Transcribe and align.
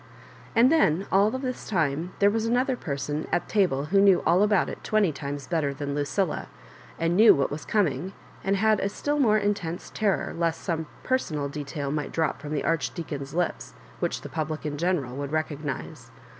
And 0.55 0.71
then 0.71 1.05
all 1.11 1.29
this 1.29 1.69
time 1.69 2.13
there 2.17 2.31
was 2.31 2.47
another 2.47 2.75
person 2.75 3.27
at 3.31 3.47
table 3.47 3.85
who 3.93 4.01
knew 4.01 4.23
all 4.25 4.41
about 4.41 4.67
it 4.67 4.83
twenty 4.83 5.11
times 5.11 5.45
better 5.45 5.75
than 5.75 5.93
LucUla, 5.93 6.47
and 6.97 7.15
knew 7.15 7.35
what 7.35 7.51
was 7.51 7.65
coming, 7.65 8.13
and 8.43 8.55
had 8.55 8.79
a 8.79 8.89
still 8.89 9.19
more 9.19 9.37
intense 9.37 9.91
terror 9.91 10.33
lest 10.35 10.63
some 10.63 10.87
personal 11.03 11.49
detail 11.49 11.91
might 11.91 12.11
drop 12.11 12.41
from 12.41 12.51
the 12.55 12.63
Arch 12.63 12.91
deacon's 12.95 13.35
lips 13.35 13.75
which 13.99 14.21
the 14.21 14.27
public 14.29 14.65
in 14.65 14.75
general 14.75 15.15
would 15.17 15.31
recognise. 15.31 16.09